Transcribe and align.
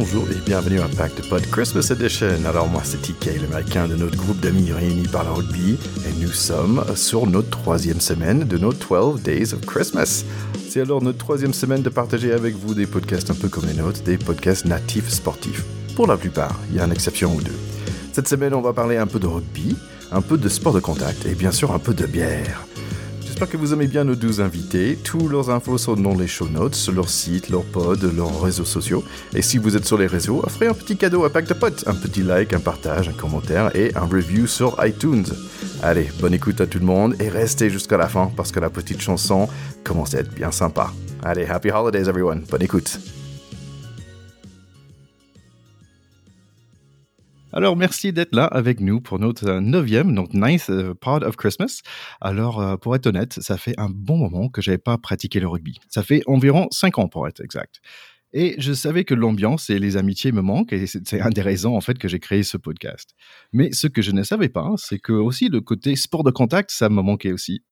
bonjour 0.00 0.30
et 0.30 0.40
bienvenue 0.46 0.80
à 0.80 0.86
de 0.86 1.28
Pod 1.28 1.42
Christmas 1.50 1.90
Edition. 1.90 2.46
Alors 2.46 2.66
moi 2.70 2.80
c'est 2.84 3.02
TK, 3.02 3.42
l'américain 3.42 3.86
de 3.86 3.96
notre 3.96 4.16
groupe 4.16 4.40
d'amis 4.40 4.72
réunis 4.72 5.06
par 5.06 5.24
la 5.24 5.32
rugby 5.32 5.76
et 6.06 6.22
nous 6.22 6.32
sommes 6.32 6.82
sur 6.96 7.26
notre 7.26 7.50
troisième 7.50 8.00
semaine 8.00 8.44
de 8.44 8.56
nos 8.56 8.72
12 8.72 9.20
Days 9.20 9.52
of 9.52 9.60
Christmas. 9.66 10.24
C'est 10.70 10.80
alors 10.80 11.02
notre 11.02 11.18
troisième 11.18 11.52
semaine 11.52 11.82
de 11.82 11.90
partager 11.90 12.32
avec 12.32 12.54
vous 12.54 12.72
des 12.72 12.86
podcasts 12.86 13.30
un 13.30 13.34
peu 13.34 13.48
comme 13.48 13.66
les 13.66 13.74
nôtres, 13.74 14.02
des 14.02 14.16
podcasts 14.16 14.64
natifs 14.64 15.10
sportifs. 15.10 15.64
Pour 15.96 16.06
la 16.06 16.16
plupart, 16.16 16.58
il 16.70 16.78
y 16.78 16.80
a 16.80 16.86
une 16.86 16.92
exception 16.92 17.34
ou 17.34 17.42
deux. 17.42 17.58
Cette 18.14 18.26
semaine 18.26 18.54
on 18.54 18.62
va 18.62 18.72
parler 18.72 18.96
un 18.96 19.06
peu 19.06 19.18
de 19.18 19.26
rugby, 19.26 19.76
un 20.12 20.22
peu 20.22 20.38
de 20.38 20.48
sport 20.48 20.72
de 20.72 20.80
contact 20.80 21.26
et 21.26 21.34
bien 21.34 21.52
sûr 21.52 21.72
un 21.72 21.78
peu 21.78 21.92
de 21.92 22.06
bière. 22.06 22.66
J'espère 23.40 23.58
que 23.58 23.66
vous 23.66 23.72
aimez 23.72 23.86
bien 23.86 24.04
nos 24.04 24.16
12 24.16 24.42
invités. 24.42 24.98
Tous 25.02 25.26
leurs 25.26 25.48
infos 25.48 25.78
sont 25.78 25.94
dans 25.94 26.14
les 26.14 26.26
show 26.26 26.46
notes, 26.46 26.90
leur 26.94 27.08
site, 27.08 27.48
leur 27.48 27.64
pod, 27.64 27.98
leurs 28.14 28.42
réseaux 28.42 28.66
sociaux. 28.66 29.02
Et 29.34 29.40
si 29.40 29.56
vous 29.56 29.78
êtes 29.78 29.86
sur 29.86 29.96
les 29.96 30.06
réseaux, 30.06 30.42
offrez 30.44 30.66
un 30.66 30.74
petit 30.74 30.94
cadeau 30.94 31.24
à 31.24 31.30
Pack 31.30 31.46
de 31.46 31.54
Potes. 31.54 31.84
Un 31.86 31.94
petit 31.94 32.22
like, 32.22 32.52
un 32.52 32.60
partage, 32.60 33.08
un 33.08 33.14
commentaire 33.14 33.74
et 33.74 33.96
un 33.96 34.04
review 34.04 34.46
sur 34.46 34.76
iTunes. 34.84 35.24
Allez, 35.82 36.10
bonne 36.20 36.34
écoute 36.34 36.60
à 36.60 36.66
tout 36.66 36.80
le 36.80 36.84
monde 36.84 37.16
et 37.18 37.30
restez 37.30 37.70
jusqu'à 37.70 37.96
la 37.96 38.10
fin 38.10 38.30
parce 38.36 38.52
que 38.52 38.60
la 38.60 38.68
petite 38.68 39.00
chanson 39.00 39.48
commence 39.84 40.14
à 40.14 40.18
être 40.18 40.34
bien 40.34 40.50
sympa. 40.50 40.92
Allez, 41.22 41.46
happy 41.46 41.70
holidays 41.70 42.10
everyone. 42.10 42.44
Bonne 42.50 42.62
écoute. 42.62 43.00
Alors, 47.52 47.76
merci 47.76 48.12
d'être 48.12 48.34
là 48.34 48.44
avec 48.44 48.80
nous 48.80 49.00
pour 49.00 49.18
notre 49.18 49.48
euh, 49.48 49.60
neuvième, 49.60 50.14
donc 50.14 50.32
ninth 50.34 50.70
euh, 50.70 50.94
pod 50.94 51.24
of 51.24 51.36
Christmas. 51.36 51.80
Alors, 52.20 52.60
euh, 52.60 52.76
pour 52.76 52.94
être 52.94 53.06
honnête, 53.08 53.32
ça 53.40 53.58
fait 53.58 53.74
un 53.76 53.90
bon 53.90 54.16
moment 54.16 54.48
que 54.48 54.62
j'avais 54.62 54.78
pas 54.78 54.98
pratiqué 54.98 55.40
le 55.40 55.48
rugby. 55.48 55.78
Ça 55.88 56.04
fait 56.04 56.22
environ 56.26 56.68
cinq 56.70 56.98
ans 56.98 57.08
pour 57.08 57.26
être 57.26 57.40
exact. 57.40 57.80
Et 58.32 58.54
je 58.58 58.72
savais 58.72 59.02
que 59.04 59.14
l'ambiance 59.14 59.70
et 59.70 59.80
les 59.80 59.96
amitiés 59.96 60.30
me 60.30 60.40
manquent 60.40 60.72
et 60.72 60.86
c'est 60.86 61.20
un 61.20 61.30
des 61.30 61.42
raisons 61.42 61.76
en 61.76 61.80
fait 61.80 61.98
que 61.98 62.06
j'ai 62.06 62.20
créé 62.20 62.44
ce 62.44 62.56
podcast. 62.56 63.10
Mais 63.52 63.72
ce 63.72 63.88
que 63.88 64.02
je 64.02 64.12
ne 64.12 64.22
savais 64.22 64.48
pas, 64.48 64.72
c'est 64.76 65.00
que 65.00 65.12
aussi 65.12 65.48
le 65.48 65.60
côté 65.60 65.96
sport 65.96 66.22
de 66.22 66.30
contact, 66.30 66.70
ça 66.70 66.88
me 66.88 67.02
manquait 67.02 67.32
aussi. 67.32 67.64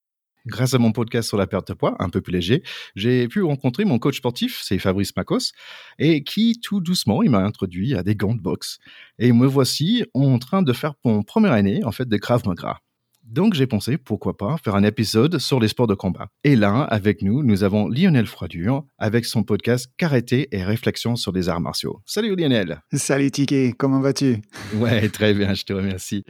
Grâce 0.46 0.74
à 0.74 0.78
mon 0.78 0.92
podcast 0.92 1.28
sur 1.28 1.36
la 1.36 1.46
perte 1.46 1.68
de 1.68 1.74
poids, 1.74 1.96
un 1.98 2.08
peu 2.08 2.20
plus 2.20 2.32
léger, 2.32 2.62
j'ai 2.96 3.28
pu 3.28 3.42
rencontrer 3.42 3.84
mon 3.84 3.98
coach 3.98 4.18
sportif, 4.18 4.60
c'est 4.62 4.78
Fabrice 4.78 5.14
Macos, 5.16 5.52
et 5.98 6.22
qui, 6.22 6.60
tout 6.60 6.80
doucement, 6.80 7.22
il 7.22 7.30
m'a 7.30 7.38
introduit 7.38 7.94
à 7.94 8.02
des 8.02 8.14
gants 8.14 8.34
de 8.34 8.40
boxe. 8.40 8.78
Et 9.18 9.32
me 9.32 9.46
voici 9.46 10.04
en 10.14 10.38
train 10.38 10.62
de 10.62 10.72
faire 10.72 10.94
mon 11.04 11.22
première 11.22 11.52
année, 11.52 11.84
en 11.84 11.92
fait, 11.92 12.08
de 12.08 12.16
Krav 12.16 12.46
Maga. 12.46 12.80
Donc 13.28 13.52
j'ai 13.52 13.66
pensé, 13.66 13.98
pourquoi 13.98 14.38
pas, 14.38 14.56
faire 14.56 14.74
un 14.74 14.82
épisode 14.84 15.36
sur 15.36 15.60
les 15.60 15.68
sports 15.68 15.86
de 15.86 15.94
combat. 15.94 16.28
Et 16.44 16.56
là, 16.56 16.84
avec 16.84 17.20
nous, 17.20 17.42
nous 17.42 17.62
avons 17.62 17.86
Lionel 17.86 18.26
Froidure 18.26 18.86
avec 18.96 19.26
son 19.26 19.42
podcast 19.42 19.92
Karaté 19.98 20.48
et 20.52 20.64
réflexion 20.64 21.14
sur 21.14 21.30
les 21.30 21.50
arts 21.50 21.60
martiaux. 21.60 22.00
Salut 22.06 22.34
Lionel 22.36 22.80
Salut 22.94 23.30
Tiki, 23.30 23.74
comment 23.76 24.00
vas-tu? 24.00 24.38
Ouais, 24.76 25.10
très 25.10 25.34
bien, 25.34 25.52
je 25.52 25.64
te 25.64 25.74
remercie. 25.74 26.24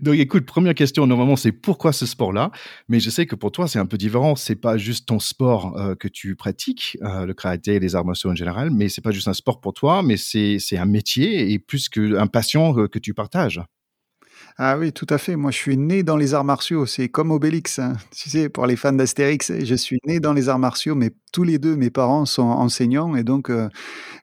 Donc 0.00 0.14
écoute, 0.14 0.46
première 0.46 0.76
question, 0.76 1.08
normalement 1.08 1.34
c'est 1.34 1.50
pourquoi 1.50 1.92
ce 1.92 2.06
sport-là? 2.06 2.52
Mais 2.88 3.00
je 3.00 3.10
sais 3.10 3.26
que 3.26 3.34
pour 3.34 3.50
toi 3.50 3.66
c'est 3.66 3.80
un 3.80 3.86
peu 3.86 3.96
différent, 3.96 4.36
c'est 4.36 4.54
pas 4.54 4.76
juste 4.76 5.08
ton 5.08 5.18
sport 5.18 5.76
euh, 5.76 5.96
que 5.96 6.06
tu 6.06 6.36
pratiques, 6.36 6.98
euh, 7.02 7.26
le 7.26 7.34
karaté 7.34 7.74
et 7.74 7.80
les 7.80 7.96
arts 7.96 8.04
martiaux 8.04 8.30
en 8.30 8.36
général, 8.36 8.70
mais 8.70 8.88
c'est 8.88 9.02
pas 9.02 9.10
juste 9.10 9.26
un 9.26 9.32
sport 9.32 9.60
pour 9.60 9.74
toi, 9.74 10.04
mais 10.04 10.16
c'est 10.16 10.58
un 10.76 10.86
métier 10.86 11.50
et 11.50 11.58
plus 11.58 11.88
qu'un 11.88 12.28
passion 12.28 12.78
euh, 12.78 12.86
que 12.86 13.00
tu 13.00 13.12
partages. 13.12 13.60
Ah 14.60 14.76
oui, 14.76 14.92
tout 14.92 15.06
à 15.08 15.18
fait. 15.18 15.36
Moi, 15.36 15.52
je 15.52 15.56
suis 15.56 15.76
né 15.76 16.02
dans 16.02 16.16
les 16.16 16.34
arts 16.34 16.42
martiaux. 16.42 16.84
C'est 16.84 17.08
comme 17.08 17.30
Obélix. 17.30 17.78
Hein. 17.78 17.92
Tu 18.10 18.28
sais, 18.28 18.48
pour 18.48 18.66
les 18.66 18.74
fans 18.74 18.92
d'Astérix, 18.92 19.52
je 19.56 19.74
suis 19.76 20.00
né 20.04 20.18
dans 20.18 20.32
les 20.32 20.48
arts 20.48 20.58
martiaux, 20.58 20.96
mais 20.96 21.12
tous 21.32 21.44
les 21.44 21.58
deux, 21.58 21.76
mes 21.76 21.90
parents 21.90 22.26
sont 22.26 22.42
enseignants. 22.42 23.14
Et 23.14 23.22
donc, 23.22 23.50
euh, 23.50 23.68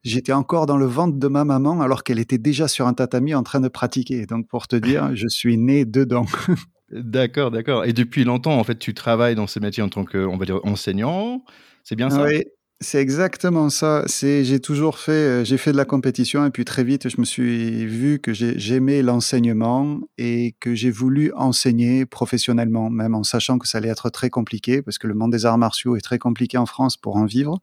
j'étais 0.03 0.33
encore 0.33 0.65
dans 0.65 0.75
le 0.75 0.87
ventre 0.87 1.17
de 1.17 1.27
ma 1.29 1.45
maman 1.45 1.79
alors 1.79 2.03
qu'elle 2.03 2.19
était 2.19 2.37
déjà 2.37 2.67
sur 2.67 2.85
un 2.85 2.93
tatami 2.93 3.33
en 3.33 3.43
train 3.43 3.61
de 3.61 3.69
pratiquer. 3.69 4.25
Donc, 4.25 4.49
pour 4.49 4.67
te 4.67 4.75
dire, 4.75 5.09
je 5.15 5.29
suis 5.29 5.57
né 5.57 5.85
dedans. 5.85 6.25
d'accord, 6.91 7.49
d'accord. 7.49 7.85
Et 7.85 7.93
depuis 7.93 8.25
longtemps, 8.25 8.59
en 8.59 8.63
fait, 8.65 8.77
tu 8.77 8.93
travailles 8.93 9.35
dans 9.35 9.47
ce 9.47 9.59
métier 9.59 9.83
en 9.83 9.89
tant 9.89 10.03
que, 10.03 10.17
on 10.17 10.35
va 10.35 10.43
dire, 10.43 10.59
enseignant. 10.65 11.45
C'est 11.83 11.95
bien 11.95 12.09
ça? 12.09 12.23
Oui, 12.23 12.43
c'est 12.81 12.99
exactement 12.99 13.69
ça. 13.69 14.03
C'est, 14.05 14.43
j'ai 14.43 14.59
toujours 14.59 14.99
fait, 14.99 15.11
euh, 15.11 15.43
j'ai 15.45 15.57
fait 15.57 15.71
de 15.71 15.77
la 15.77 15.85
compétition 15.85 16.45
et 16.45 16.49
puis 16.49 16.65
très 16.65 16.83
vite, 16.83 17.07
je 17.07 17.19
me 17.19 17.25
suis 17.25 17.85
vu 17.85 18.19
que 18.19 18.33
j'aimais 18.33 19.01
l'enseignement 19.01 19.99
et 20.17 20.55
que 20.59 20.75
j'ai 20.75 20.91
voulu 20.91 21.31
enseigner 21.35 22.05
professionnellement, 22.05 22.89
même 22.89 23.15
en 23.15 23.23
sachant 23.23 23.59
que 23.59 23.67
ça 23.67 23.77
allait 23.77 23.89
être 23.89 24.09
très 24.09 24.29
compliqué 24.29 24.81
parce 24.81 24.97
que 24.97 25.07
le 25.07 25.13
monde 25.13 25.31
des 25.31 25.45
arts 25.45 25.57
martiaux 25.57 25.95
est 25.95 26.01
très 26.01 26.19
compliqué 26.19 26.57
en 26.57 26.65
France 26.65 26.97
pour 26.97 27.15
en 27.15 27.25
vivre. 27.25 27.59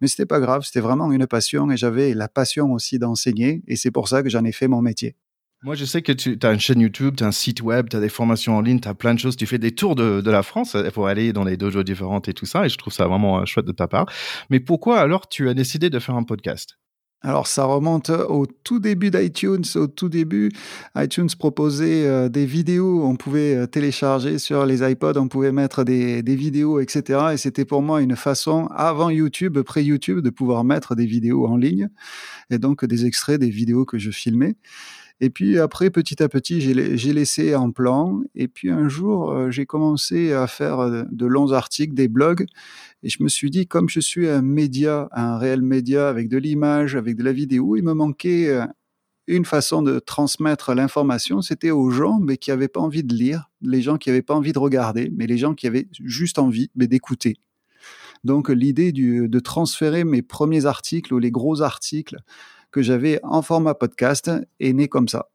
Mais 0.00 0.06
c'était 0.06 0.26
pas 0.26 0.38
grave, 0.38 0.62
c'était 0.64 0.80
vraiment 0.80 1.10
une 1.10 1.26
passion 1.26 1.70
et 1.72 1.76
j'avais 1.76 2.14
la 2.14 2.28
passion 2.28 2.72
aussi 2.72 3.00
d'enseigner 3.00 3.62
et 3.66 3.74
c'est 3.74 3.90
pour 3.90 4.08
ça 4.08 4.22
que 4.22 4.28
j'en 4.28 4.44
ai 4.44 4.52
fait 4.52 4.68
mon 4.68 4.80
métier. 4.80 5.16
Moi, 5.64 5.76
je 5.76 5.84
sais 5.84 6.02
que 6.02 6.10
tu 6.10 6.36
as 6.42 6.52
une 6.52 6.58
chaîne 6.58 6.80
YouTube, 6.80 7.14
tu 7.16 7.22
as 7.22 7.28
un 7.28 7.32
site 7.32 7.62
web, 7.62 7.88
tu 7.88 7.96
as 7.96 8.00
des 8.00 8.08
formations 8.08 8.56
en 8.56 8.60
ligne, 8.60 8.80
tu 8.80 8.88
as 8.88 8.94
plein 8.94 9.14
de 9.14 9.20
choses. 9.20 9.36
Tu 9.36 9.46
fais 9.46 9.58
des 9.58 9.70
tours 9.70 9.94
de, 9.94 10.20
de, 10.20 10.30
la 10.30 10.42
France 10.42 10.74
euh, 10.74 10.90
pour 10.90 11.06
aller 11.06 11.32
dans 11.32 11.44
les 11.44 11.56
dojos 11.56 11.84
différentes 11.84 12.28
et 12.28 12.34
tout 12.34 12.46
ça. 12.46 12.66
Et 12.66 12.68
je 12.68 12.76
trouve 12.76 12.92
ça 12.92 13.06
vraiment 13.06 13.38
euh, 13.38 13.44
chouette 13.44 13.66
de 13.66 13.72
ta 13.72 13.86
part. 13.86 14.06
Mais 14.50 14.58
pourquoi 14.58 14.98
alors 14.98 15.28
tu 15.28 15.48
as 15.48 15.54
décidé 15.54 15.88
de 15.88 16.00
faire 16.00 16.16
un 16.16 16.24
podcast? 16.24 16.78
Alors 17.20 17.46
ça 17.46 17.62
remonte 17.62 18.10
au 18.10 18.46
tout 18.46 18.80
début 18.80 19.12
d'iTunes. 19.12 19.62
Au 19.76 19.86
tout 19.86 20.08
début, 20.08 20.50
iTunes 20.96 21.28
proposait 21.38 22.08
euh, 22.08 22.28
des 22.28 22.44
vidéos, 22.44 23.04
on 23.04 23.14
pouvait 23.14 23.68
télécharger 23.68 24.40
sur 24.40 24.66
les 24.66 24.82
iPods, 24.82 25.16
on 25.16 25.28
pouvait 25.28 25.52
mettre 25.52 25.84
des, 25.84 26.24
des 26.24 26.34
vidéos, 26.34 26.80
etc. 26.80 27.20
Et 27.34 27.36
c'était 27.36 27.64
pour 27.64 27.82
moi 27.82 28.02
une 28.02 28.16
façon, 28.16 28.66
avant 28.74 29.10
YouTube, 29.10 29.60
pré-YouTube, 29.60 30.22
de 30.22 30.30
pouvoir 30.30 30.64
mettre 30.64 30.96
des 30.96 31.06
vidéos 31.06 31.46
en 31.46 31.56
ligne 31.56 31.88
et 32.50 32.58
donc 32.58 32.84
des 32.84 33.06
extraits 33.06 33.38
des 33.40 33.50
vidéos 33.50 33.84
que 33.84 33.98
je 33.98 34.10
filmais. 34.10 34.56
Et 35.24 35.30
puis 35.30 35.56
après, 35.60 35.90
petit 35.90 36.20
à 36.20 36.28
petit, 36.28 36.60
j'ai 36.60 37.12
laissé 37.12 37.54
en 37.54 37.70
plan. 37.70 38.22
Et 38.34 38.48
puis 38.48 38.70
un 38.70 38.88
jour, 38.88 39.30
euh, 39.30 39.52
j'ai 39.52 39.66
commencé 39.66 40.32
à 40.32 40.48
faire 40.48 40.80
euh, 40.80 41.04
de 41.12 41.26
longs 41.26 41.52
articles, 41.52 41.94
des 41.94 42.08
blogs. 42.08 42.44
Et 43.04 43.08
je 43.08 43.22
me 43.22 43.28
suis 43.28 43.48
dit, 43.48 43.68
comme 43.68 43.88
je 43.88 44.00
suis 44.00 44.28
un 44.28 44.42
média, 44.42 45.08
un 45.12 45.38
réel 45.38 45.62
média 45.62 46.08
avec 46.08 46.28
de 46.28 46.38
l'image, 46.38 46.96
avec 46.96 47.14
de 47.14 47.22
la 47.22 47.32
vidéo, 47.32 47.76
il 47.76 47.84
me 47.84 47.94
manquait 47.94 48.48
euh, 48.48 48.66
une 49.28 49.44
façon 49.44 49.80
de 49.82 50.00
transmettre 50.00 50.74
l'information, 50.74 51.40
c'était 51.40 51.70
aux 51.70 51.90
gens 51.90 52.18
mais 52.18 52.36
qui 52.36 52.50
n'avaient 52.50 52.66
pas 52.66 52.80
envie 52.80 53.04
de 53.04 53.14
lire, 53.14 53.48
les 53.60 53.80
gens 53.80 53.98
qui 53.98 54.08
n'avaient 54.08 54.22
pas 54.22 54.34
envie 54.34 54.52
de 54.52 54.58
regarder, 54.58 55.08
mais 55.16 55.28
les 55.28 55.38
gens 55.38 55.54
qui 55.54 55.68
avaient 55.68 55.86
juste 56.00 56.40
envie 56.40 56.68
d'écouter. 56.74 57.36
Donc 58.24 58.48
l'idée 58.48 58.90
de 58.90 59.38
transférer 59.38 60.02
mes 60.02 60.22
premiers 60.22 60.66
articles 60.66 61.14
ou 61.14 61.20
les 61.20 61.30
gros 61.30 61.62
articles 61.62 62.16
que 62.72 62.82
j'avais 62.82 63.20
en 63.22 63.42
format 63.42 63.74
podcast 63.74 64.30
est 64.58 64.72
né 64.72 64.88
comme 64.88 65.08
ça. 65.08 65.28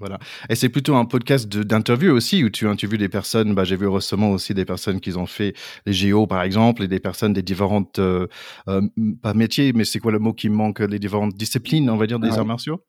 Voilà. 0.00 0.18
Et 0.48 0.54
c'est 0.54 0.70
plutôt 0.70 0.96
un 0.96 1.04
podcast 1.04 1.46
d'interview 1.46 2.12
aussi, 2.12 2.42
où 2.42 2.48
tu 2.48 2.66
interviews 2.66 2.96
des 2.96 3.10
personnes, 3.10 3.54
bah, 3.54 3.64
j'ai 3.64 3.76
vu 3.76 3.86
récemment 3.86 4.30
aussi 4.30 4.54
des 4.54 4.64
personnes 4.64 4.98
qui 4.98 5.14
ont 5.14 5.26
fait 5.26 5.54
les 5.84 5.92
géos, 5.92 6.26
par 6.26 6.42
exemple, 6.42 6.82
et 6.82 6.88
des 6.88 7.00
personnes 7.00 7.34
des 7.34 7.42
différentes, 7.42 7.98
euh, 7.98 8.26
euh, 8.68 8.80
pas 9.22 9.34
métiers, 9.34 9.72
mais 9.74 9.84
c'est 9.84 9.98
quoi 9.98 10.10
le 10.10 10.18
mot 10.18 10.32
qui 10.32 10.48
manque, 10.48 10.80
les 10.80 10.98
différentes 10.98 11.34
disciplines, 11.34 11.90
on 11.90 11.96
va 11.96 12.06
dire, 12.06 12.18
des 12.18 12.30
arts 12.30 12.46
martiaux? 12.46 12.82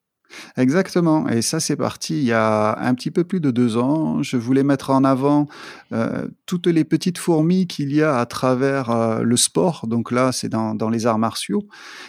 Exactement. 0.58 1.28
Et 1.30 1.42
ça, 1.42 1.60
c'est 1.60 1.76
parti 1.76 2.20
il 2.20 2.26
y 2.26 2.32
a 2.32 2.78
un 2.80 2.94
petit 2.94 3.12
peu 3.12 3.24
plus 3.24 3.40
de 3.40 3.52
deux 3.52 3.78
ans. 3.78 4.22
Je 4.24 4.38
voulais 4.38 4.64
mettre 4.64 4.90
en 4.90 5.04
avant 5.04 5.48
euh, 5.94 6.28
toutes 6.46 6.68
les 6.68 6.84
petites 6.84 7.18
fourmis 7.18 7.68
qu'il 7.68 7.94
y 7.94 8.02
a 8.02 8.18
à 8.18 8.26
travers 8.26 8.90
euh, 8.90 9.22
le 9.22 9.38
sport. 9.38 9.88
Donc 9.88 10.12
là, 10.12 10.32
c'est 10.32 10.50
dans, 10.50 10.76
dans, 10.76 10.90
les 10.90 11.06
arts 11.06 11.20
martiaux, 11.20 11.68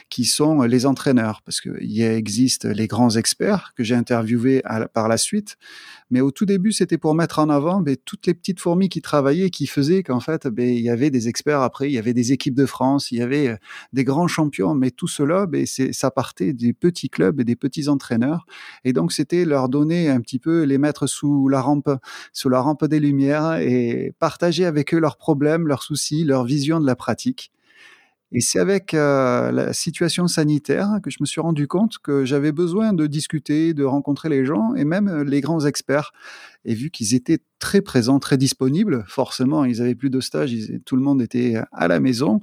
qui 0.09 0.25
sont 0.25 0.62
les 0.62 0.87
entraîneurs. 0.87 1.43
Parce 1.44 1.60
qu'il 1.60 2.03
existe 2.03 2.65
les 2.65 2.87
grands 2.87 3.10
experts 3.10 3.72
que 3.77 3.84
j'ai 3.84 3.94
interviewés 3.94 4.62
par 4.93 5.09
la 5.09 5.16
suite. 5.16 5.56
Mais 6.12 6.21
au 6.21 6.31
tout 6.31 6.47
début, 6.47 6.71
c'était 6.71 6.99
pour 6.99 7.17
mettre 7.17 7.41
en 7.41 7.49
avant 7.49 7.81
ben, 7.81 7.97
toutes 8.05 8.28
les 8.28 8.34
petites 8.34 8.61
fourmis 8.61 8.89
qui 8.89 9.03
travaillaient, 9.03 9.51
qui 9.51 9.66
faisaient 9.66 10.04
qu'en 10.04 10.21
fait, 10.21 10.47
ben, 10.47 10.69
il 10.69 10.83
y 10.83 10.91
avait 10.91 11.10
des 11.10 11.28
experts 11.28 11.63
après, 11.63 11.89
il 11.91 11.92
y 11.92 11.98
avait 11.98 12.15
des 12.15 12.31
équipes 12.31 12.54
de 12.54 12.66
France, 12.66 13.10
il 13.10 13.19
y 13.19 13.22
avait 13.22 13.48
euh, 13.48 13.57
des 13.92 14.04
grands 14.04 14.28
champions. 14.28 14.75
Mais 14.75 14.92
tout 14.92 15.09
cela, 15.09 15.47
ben, 15.47 15.66
ça 15.66 16.10
partait 16.13 16.53
des 16.53 16.72
petits 16.72 17.10
clubs 17.10 17.41
et 17.41 17.45
des 17.45 17.57
petits 17.57 17.89
entraîneurs 17.89 18.13
et 18.84 18.92
donc, 18.92 19.13
c'était 19.13 19.45
leur 19.45 19.69
donner 19.69 20.09
un 20.09 20.21
petit 20.21 20.39
peu, 20.39 20.63
les 20.63 20.78
mettre 20.78 21.07
sous 21.07 21.48
la 21.48 21.60
rampe, 21.60 21.91
sous 22.33 22.48
la 22.48 22.60
rampe 22.60 22.84
des 22.84 23.01
lumières 23.01 23.57
et 23.57 24.13
partager 24.19 24.65
avec 24.65 24.95
eux 24.95 24.98
leurs 24.98 25.16
problèmes, 25.16 25.66
leurs 25.66 25.83
soucis, 25.83 26.25
leur 26.25 26.45
vision 26.45 26.81
de 26.81 26.86
la 26.86 26.97
pratique. 26.97 27.53
Et 28.34 28.41
c'est 28.41 28.59
avec 28.59 28.95
euh, 28.95 29.53
la 29.53 29.75
situation 29.75 30.27
sanitaire 30.27 31.01
que 31.03 31.11
je 31.11 31.19
me 31.21 31.27
suis 31.27 31.41
rendu 31.43 31.69
compte 31.69 31.99
que 31.99 32.25
j'avais 32.25 32.51
besoin 32.51 32.95
de 32.95 33.07
discuter, 33.07 33.75
de 33.75 33.84
rencontrer 33.84 34.31
les 34.31 34.47
gens 34.47 34.75
et 34.75 34.84
même 34.84 35.07
euh, 35.09 35.23
les 35.23 35.43
grands 35.43 35.67
experts. 35.67 36.13
Et 36.65 36.75
vu 36.75 36.91
qu'ils 36.91 37.15
étaient 37.15 37.41
très 37.59 37.83
présents, 37.83 38.19
très 38.21 38.39
disponibles, 38.39 39.05
forcément, 39.07 39.67
ils 39.67 39.83
avaient 39.83 39.95
plus 39.95 40.09
de 40.09 40.21
stage, 40.21 40.55
tout 40.87 40.97
le 40.97 41.03
monde 41.03 41.21
était 41.21 41.57
à 41.73 41.89
la 41.89 42.01
maison. 42.01 42.41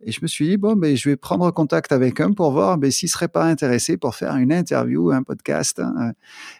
Et 0.00 0.12
je 0.12 0.20
me 0.22 0.28
suis 0.28 0.46
dit, 0.48 0.56
bon, 0.58 0.76
ben, 0.76 0.96
je 0.96 1.08
vais 1.08 1.16
prendre 1.16 1.50
contact 1.50 1.90
avec 1.90 2.20
eux 2.20 2.32
pour 2.32 2.52
voir 2.52 2.78
ben, 2.78 2.92
s'il 2.92 3.08
serait 3.08 3.28
pas 3.28 3.44
intéressé 3.44 3.96
pour 3.96 4.14
faire 4.14 4.36
une 4.36 4.52
interview, 4.52 5.10
un 5.10 5.24
podcast, 5.24 5.80
hein, 5.80 6.12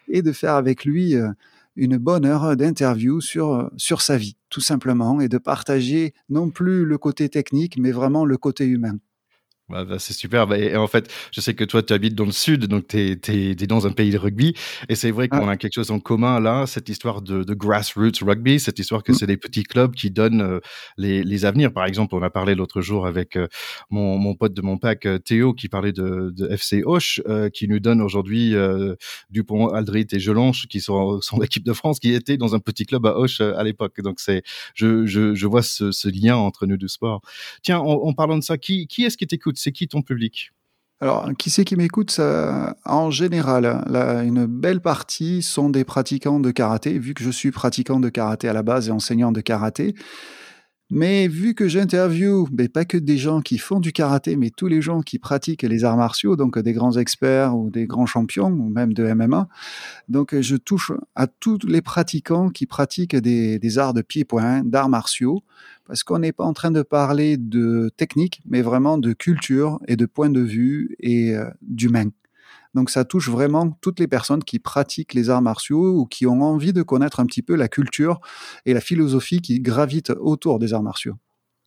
et 0.09 0.21
de 0.21 0.31
faire 0.33 0.55
avec 0.55 0.83
lui 0.83 1.15
euh, 1.15 1.29
une 1.77 1.97
bonne 1.97 2.25
heure 2.25 2.57
d'interview 2.57 3.21
sur, 3.21 3.71
sur 3.77 4.01
sa 4.01 4.17
vie, 4.17 4.35
tout 4.49 4.61
simplement, 4.61 5.21
et 5.21 5.29
de 5.29 5.37
partager 5.37 6.13
non 6.29 6.49
plus 6.49 6.85
le 6.85 6.97
côté 6.97 7.29
technique, 7.29 7.77
mais 7.77 7.91
vraiment 7.91 8.25
le 8.25 8.37
côté 8.37 8.65
humain. 8.65 8.97
Bah, 9.69 9.83
bah, 9.83 9.99
c'est 9.99 10.13
super. 10.13 10.47
Bah, 10.47 10.57
et 10.57 10.77
en 10.77 10.87
fait, 10.87 11.11
je 11.33 11.41
sais 11.41 11.53
que 11.53 11.65
toi, 11.65 11.83
tu 11.83 11.91
habites 11.91 12.15
dans 12.15 12.23
le 12.23 12.31
sud, 12.31 12.67
donc 12.67 12.87
tu 12.87 13.19
es, 13.27 13.55
dans 13.67 13.85
un 13.85 13.91
pays 13.91 14.11
de 14.11 14.17
rugby. 14.17 14.53
Et 14.87 14.95
c'est 14.95 15.11
vrai 15.11 15.27
qu'on 15.27 15.49
a 15.49 15.57
quelque 15.57 15.73
chose 15.73 15.91
en 15.91 15.99
commun 15.99 16.39
là, 16.39 16.65
cette 16.67 16.87
histoire 16.87 17.21
de, 17.21 17.43
de 17.43 17.53
grassroots 17.53 18.23
rugby, 18.23 18.61
cette 18.61 18.79
histoire 18.79 19.03
que 19.03 19.11
mmh. 19.11 19.15
c'est 19.15 19.27
des 19.27 19.35
petits 19.35 19.63
clubs 19.63 19.93
qui 19.93 20.09
donnent 20.09 20.41
euh, 20.41 20.59
les, 20.97 21.21
les, 21.21 21.43
avenirs. 21.43 21.73
Par 21.73 21.85
exemple, 21.85 22.15
on 22.15 22.21
a 22.21 22.29
parlé 22.29 22.55
l'autre 22.55 22.79
jour 22.79 23.05
avec 23.05 23.35
euh, 23.35 23.47
mon, 23.89 24.17
mon, 24.17 24.35
pote 24.35 24.53
de 24.53 24.61
mon 24.61 24.77
pack, 24.77 25.05
euh, 25.05 25.17
Théo, 25.19 25.53
qui 25.53 25.67
parlait 25.67 25.91
de, 25.91 26.31
de 26.33 26.47
FC 26.49 26.83
Hoche, 26.85 27.21
qui 27.53 27.67
nous 27.67 27.79
donne 27.79 28.01
aujourd'hui 28.01 28.53
Dupont, 29.29 29.67
Aldrit 29.67 30.07
et 30.13 30.19
Gelanche, 30.19 30.67
qui 30.67 30.79
sont, 30.79 31.19
sont 31.19 31.39
l'équipe 31.39 31.65
de 31.65 31.73
France, 31.73 31.99
qui 31.99 32.13
étaient 32.13 32.37
dans 32.37 32.55
un 32.55 32.59
petit 32.59 32.85
club 32.85 33.05
à 33.05 33.17
Hoche 33.17 33.41
à 33.41 33.63
l'époque. 33.63 33.99
Donc, 34.01 34.21
c'est, 34.21 34.43
je, 34.75 35.05
je, 35.05 35.35
je, 35.35 35.47
vois 35.47 35.61
ce, 35.61 35.91
ce, 35.91 36.07
lien 36.07 36.37
entre 36.37 36.65
nous 36.67 36.77
deux 36.77 36.87
sports. 36.87 37.21
Tiens, 37.63 37.79
en, 37.79 38.07
en 38.07 38.13
parlant 38.13 38.37
de 38.37 38.43
ça, 38.43 38.57
qui, 38.57 38.87
qui 38.87 39.03
est-ce 39.03 39.17
qui 39.17 39.27
t'écoute? 39.27 39.56
C'est 39.57 39.71
qui 39.71 39.87
ton 39.87 40.01
public? 40.01 40.51
Alors, 40.99 41.29
qui 41.37 41.49
c'est 41.49 41.63
qui 41.63 41.75
m'écoute? 41.75 42.19
En 42.85 43.11
général, 43.11 43.65
une 44.25 44.47
belle 44.47 44.81
partie 44.81 45.43
sont 45.43 45.69
des 45.69 45.83
pratiquants 45.83 46.39
de 46.39 46.49
karaté, 46.49 46.97
vu 46.97 47.13
que 47.13 47.23
je 47.23 47.29
suis 47.29 47.51
pratiquant 47.51 47.99
de 47.99 48.09
karaté 48.09 48.49
à 48.49 48.53
la 48.53 48.63
base 48.63 48.87
et 48.87 48.91
enseignant 48.91 49.31
de 49.31 49.41
karaté. 49.41 49.93
Mais 50.89 51.27
vu 51.27 51.53
que 51.53 51.67
j'interviewe, 51.67 52.47
mais 52.51 52.69
pas 52.69 52.85
que 52.85 52.97
des 52.97 53.17
gens 53.17 53.41
qui 53.41 53.57
font 53.57 53.81
du 53.81 53.91
karaté, 53.91 54.37
mais 54.37 54.49
tous 54.49 54.67
les 54.67 54.81
gens 54.81 55.01
qui 55.01 55.19
pratiquent 55.19 55.63
les 55.63 55.83
arts 55.83 55.97
martiaux, 55.97 56.37
donc 56.37 56.57
des 56.57 56.71
grands 56.71 56.97
experts 56.97 57.57
ou 57.57 57.69
des 57.69 57.87
grands 57.87 58.05
champions, 58.05 58.47
ou 58.47 58.69
même 58.69 58.93
de 58.93 59.03
MMA, 59.11 59.49
donc 60.07 60.39
je 60.39 60.55
touche 60.55 60.93
à 61.15 61.27
tous 61.27 61.59
les 61.67 61.81
pratiquants 61.81 62.49
qui 62.49 62.65
pratiquent 62.65 63.17
des, 63.17 63.59
des 63.59 63.77
arts 63.77 63.93
de 63.93 64.01
pied-point, 64.01 64.63
d'arts 64.63 64.87
martiaux, 64.87 65.43
parce 65.87 66.03
qu'on 66.03 66.19
n'est 66.19 66.31
pas 66.31 66.45
en 66.45 66.53
train 66.53 66.71
de 66.71 66.83
parler 66.83 67.35
de 67.35 67.91
technique, 67.97 68.41
mais 68.45 68.61
vraiment 68.61 68.97
de 68.97 69.11
culture 69.11 69.79
et 69.87 69.97
de 69.97 70.05
point 70.05 70.29
de 70.29 70.41
vue 70.41 70.95
et 71.01 71.35
euh, 71.35 71.49
d'humain. 71.61 72.11
Donc 72.77 72.91
ça 72.91 73.05
touche 73.05 73.27
vraiment 73.27 73.71
toutes 73.81 73.99
les 73.99 74.07
personnes 74.07 74.43
qui 74.43 74.59
pratiquent 74.59 75.15
les 75.15 75.31
arts 75.31 75.41
martiaux 75.41 75.97
ou 75.97 76.05
qui 76.05 76.27
ont 76.27 76.43
envie 76.43 76.73
de 76.73 76.83
connaître 76.83 77.19
un 77.19 77.25
petit 77.25 77.41
peu 77.41 77.55
la 77.55 77.67
culture 77.67 78.19
et 78.67 78.75
la 78.75 78.81
philosophie 78.81 79.41
qui 79.41 79.59
gravitent 79.59 80.11
autour 80.19 80.59
des 80.59 80.75
arts 80.75 80.83
martiaux. 80.83 81.15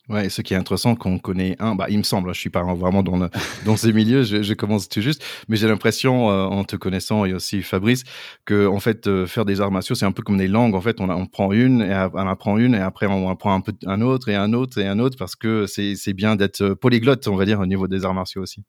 Ouais, 0.09 0.29
ce 0.29 0.41
qui 0.41 0.55
est 0.55 0.57
intéressant, 0.57 0.95
qu'on 0.95 1.19
connaît 1.19 1.57
un, 1.59 1.75
bah, 1.75 1.87
il 1.89 1.99
me 1.99 2.05
semble, 2.05 2.33
je 2.33 2.39
suis 2.41 2.51
pas 2.51 2.63
vraiment 2.63 3.03
dans, 3.03 3.19
dans 3.65 3.77
ces 3.77 3.93
milieux, 3.93 4.23
je, 4.23 4.55
commence 4.55 4.89
tout 4.89 5.01
juste, 5.01 5.25
mais 5.49 5.57
j'ai 5.57 5.67
l'impression, 5.69 6.31
euh, 6.31 6.45
en 6.45 6.63
te 6.65 6.77
connaissant 6.77 7.25
et 7.25 7.33
aussi 7.33 7.63
Fabrice, 7.63 8.05
que 8.45 8.67
en 8.67 8.81
fait, 8.81 9.09
euh, 9.09 9.27
faire 9.27 9.45
des 9.45 9.61
arts 9.61 9.71
martiaux, 9.71 9.97
c'est 9.97 10.07
un 10.07 10.13
peu 10.13 10.23
comme 10.23 10.39
des 10.39 10.49
langues. 10.49 10.75
En 10.75 10.81
fait, 10.81 11.01
on, 11.01 11.11
on 11.11 11.27
prend 11.27 11.53
une, 11.53 11.83
et 11.83 12.09
on 12.13 12.27
apprend 12.29 12.57
une, 12.57 12.75
et 12.75 12.81
après 12.81 13.07
on 13.07 13.29
apprend 13.29 13.55
un 13.55 13.61
peu 13.61 13.73
un 13.87 14.01
autre 14.01 14.29
et 14.29 14.37
un 14.37 14.53
autre 14.53 14.79
et 14.79 14.87
un 14.87 15.01
autre, 15.01 15.17
parce 15.19 15.35
que 15.35 15.67
c'est 15.67 16.13
bien 16.13 16.37
d'être 16.37 16.75
polyglotte, 16.75 17.27
on 17.27 17.37
va 17.37 17.45
dire, 17.45 17.61
au 17.61 17.67
niveau 17.67 17.89
des 17.89 18.05
arts 18.05 18.15
martiaux 18.15 18.43
aussi. 18.43 18.65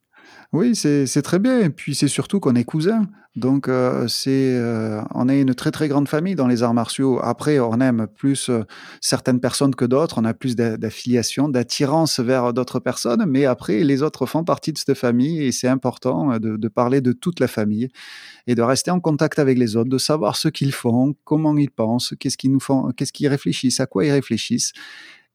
Oui, 0.53 0.75
c'est 0.75 1.21
très 1.21 1.39
bien. 1.39 1.59
Et 1.59 1.69
puis 1.69 1.95
c'est 1.95 2.09
surtout 2.09 2.39
qu'on 2.39 2.55
est 2.55 2.65
cousins. 2.65 3.07
Donc 3.37 3.69
euh, 3.69 4.09
c'est, 4.09 4.55
euh, 4.55 5.01
on 5.15 5.29
est 5.29 5.39
une 5.39 5.55
très 5.55 5.71
très 5.71 5.87
grande 5.87 6.09
famille 6.09 6.35
dans 6.35 6.47
les 6.47 6.63
arts 6.63 6.73
martiaux. 6.73 7.19
Après, 7.23 7.59
on 7.59 7.79
aime 7.79 8.07
plus 8.13 8.49
euh, 8.49 8.63
certaines 8.99 9.39
personnes 9.39 9.73
que 9.73 9.85
d'autres. 9.85 10.17
On 10.19 10.25
a 10.25 10.33
plus 10.33 10.57
d'affiliation, 10.57 11.47
d'attirance 11.47 12.19
vers 12.19 12.51
d'autres 12.51 12.79
personnes. 12.79 13.23
Mais 13.25 13.45
après, 13.45 13.85
les 13.85 14.03
autres 14.03 14.25
font 14.25 14.43
partie 14.43 14.73
de 14.73 14.77
cette 14.77 14.95
famille 14.95 15.41
et 15.41 15.53
c'est 15.53 15.69
important 15.69 16.37
de, 16.39 16.57
de, 16.57 16.67
parler 16.67 16.99
de 16.99 17.13
toute 17.13 17.39
la 17.39 17.47
famille 17.47 17.87
et 18.47 18.55
de 18.55 18.61
rester 18.61 18.91
en 18.91 18.99
contact 18.99 19.39
avec 19.39 19.57
les 19.57 19.77
autres, 19.77 19.89
de 19.89 19.97
savoir 19.97 20.35
ce 20.35 20.49
qu'ils 20.49 20.73
font, 20.73 21.15
comment 21.23 21.55
ils 21.55 21.71
pensent, 21.71 22.13
qu'est-ce 22.19 22.37
qu'ils 22.37 22.51
nous 22.51 22.59
font, 22.59 22.91
qu'est-ce 22.91 23.13
qu'ils 23.13 23.29
réfléchissent, 23.29 23.79
à 23.79 23.85
quoi 23.85 24.03
ils 24.03 24.11
réfléchissent. 24.11 24.73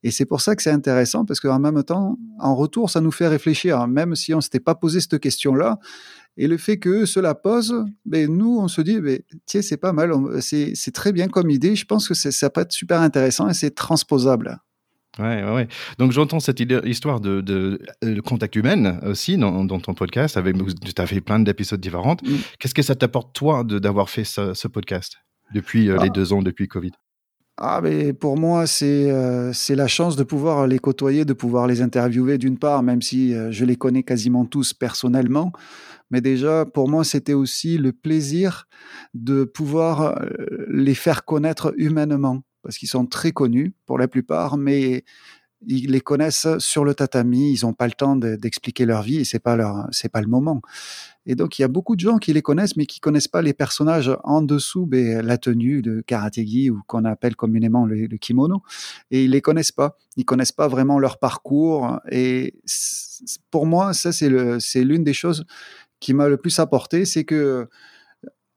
Et 0.06 0.12
c'est 0.12 0.24
pour 0.24 0.40
ça 0.40 0.54
que 0.54 0.62
c'est 0.62 0.70
intéressant, 0.70 1.24
parce 1.24 1.40
qu'en 1.40 1.58
même 1.58 1.82
temps, 1.82 2.16
en 2.38 2.54
retour, 2.54 2.90
ça 2.90 3.00
nous 3.00 3.10
fait 3.10 3.26
réfléchir, 3.26 3.80
hein, 3.80 3.88
même 3.88 4.14
si 4.14 4.32
on 4.34 4.36
ne 4.36 4.40
s'était 4.40 4.60
pas 4.60 4.76
posé 4.76 5.00
cette 5.00 5.18
question-là. 5.18 5.80
Et 6.36 6.46
le 6.46 6.58
fait 6.58 6.78
que 6.78 7.06
cela 7.06 7.34
pose, 7.34 7.74
ben, 8.04 8.30
nous, 8.30 8.56
on 8.60 8.68
se 8.68 8.82
dit, 8.82 9.00
ben, 9.00 9.18
tiens, 9.46 9.62
c'est 9.62 9.78
pas 9.78 9.92
mal, 9.92 10.12
c'est 10.40 10.94
très 10.94 11.10
bien 11.12 11.26
comme 11.26 11.50
idée. 11.50 11.74
Je 11.74 11.84
pense 11.86 12.06
que 12.06 12.14
ça 12.14 12.50
peut 12.50 12.60
être 12.60 12.70
super 12.70 13.00
intéressant 13.00 13.48
et 13.48 13.54
c'est 13.54 13.74
transposable. 13.74 14.60
Ouais, 15.18 15.42
ouais, 15.42 15.52
ouais. 15.52 15.68
Donc 15.98 16.12
j'entends 16.12 16.38
cette 16.38 16.60
histoire 16.84 17.18
de, 17.18 17.40
de, 17.40 17.80
euh, 18.04 18.20
contact 18.20 18.54
humain 18.54 19.00
aussi 19.00 19.36
dans, 19.36 19.66
ton 19.66 19.94
podcast. 19.94 20.36
Avec, 20.36 20.54
tu 20.56 21.02
as 21.02 21.06
fait 21.08 21.20
plein 21.20 21.40
d'épisodes 21.40 21.80
différents. 21.80 22.16
Mm. 22.22 22.36
Qu'est-ce 22.60 22.74
que 22.74 22.82
ça 22.82 22.94
t'apporte, 22.94 23.34
toi, 23.34 23.64
d'avoir 23.64 24.08
fait 24.08 24.22
ce, 24.22 24.68
podcast 24.68 25.16
depuis 25.52 25.90
euh, 25.90 25.96
les 25.96 26.10
ah. 26.10 26.10
deux 26.10 26.32
ans, 26.32 26.42
depuis 26.42 26.68
Covid? 26.68 26.92
Ah, 27.58 27.80
mais 27.82 28.12
pour 28.12 28.36
moi, 28.36 28.66
c'est 28.66 29.10
euh, 29.10 29.50
la 29.70 29.88
chance 29.88 30.14
de 30.16 30.24
pouvoir 30.24 30.66
les 30.66 30.78
côtoyer, 30.78 31.24
de 31.24 31.32
pouvoir 31.32 31.66
les 31.66 31.80
interviewer 31.80 32.36
d'une 32.36 32.58
part, 32.58 32.82
même 32.82 33.00
si 33.00 33.32
euh, 33.32 33.50
je 33.50 33.64
les 33.64 33.76
connais 33.76 34.02
quasiment 34.02 34.44
tous 34.44 34.74
personnellement. 34.74 35.52
Mais 36.10 36.20
déjà, 36.20 36.66
pour 36.66 36.90
moi, 36.90 37.02
c'était 37.02 37.32
aussi 37.32 37.78
le 37.78 37.92
plaisir 37.92 38.68
de 39.14 39.44
pouvoir 39.44 40.20
euh, 40.20 40.66
les 40.68 40.94
faire 40.94 41.24
connaître 41.24 41.72
humainement, 41.78 42.42
parce 42.62 42.76
qu'ils 42.76 42.90
sont 42.90 43.06
très 43.06 43.32
connus 43.32 43.74
pour 43.86 43.98
la 43.98 44.06
plupart, 44.06 44.58
mais 44.58 45.04
ils 45.66 45.90
les 45.90 46.00
connaissent 46.00 46.46
sur 46.58 46.84
le 46.84 46.94
tatami, 46.94 47.52
ils 47.52 47.64
n'ont 47.64 47.72
pas 47.72 47.86
le 47.86 47.92
temps 47.92 48.16
d'expliquer 48.16 48.84
leur 48.86 49.02
vie 49.02 49.18
et 49.18 49.24
c'est 49.24 49.38
pas 49.38 49.56
leur, 49.56 49.86
c'est 49.90 50.08
pas 50.08 50.20
le 50.20 50.28
moment. 50.28 50.60
Et 51.26 51.34
donc 51.34 51.58
il 51.58 51.62
y 51.62 51.64
a 51.64 51.68
beaucoup 51.68 51.96
de 51.96 52.00
gens 52.00 52.18
qui 52.18 52.32
les 52.32 52.42
connaissent, 52.42 52.76
mais 52.76 52.86
qui 52.86 53.00
connaissent 53.00 53.28
pas 53.28 53.42
les 53.42 53.52
personnages 53.52 54.10
en 54.22 54.42
dessous, 54.42 54.86
ben, 54.86 55.24
la 55.24 55.38
tenue 55.38 55.82
de 55.82 56.00
karategi 56.00 56.70
ou 56.70 56.82
qu'on 56.86 57.04
appelle 57.04 57.34
communément 57.34 57.84
le, 57.84 58.06
kimono, 58.16 58.62
et 59.10 59.24
ils 59.24 59.30
les 59.30 59.40
connaissent 59.40 59.72
pas. 59.72 59.96
Ils 60.16 60.24
connaissent 60.24 60.52
pas 60.52 60.68
vraiment 60.68 60.98
leur 60.98 61.18
parcours. 61.18 62.00
Et 62.10 62.54
pour 63.50 63.66
moi, 63.66 63.92
ça 63.92 64.12
c'est 64.12 64.28
le, 64.28 64.60
c'est 64.60 64.84
l'une 64.84 65.04
des 65.04 65.14
choses 65.14 65.44
qui 65.98 66.14
m'a 66.14 66.28
le 66.28 66.36
plus 66.36 66.58
apporté, 66.58 67.04
c'est 67.04 67.24
que 67.24 67.68